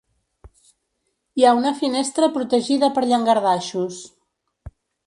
Hi 1.41 1.45
ha 1.45 1.51
una 1.59 1.75
finestra 1.83 2.31
protegida 2.39 2.91
per 2.97 3.07
llangardaixos. 3.13 4.05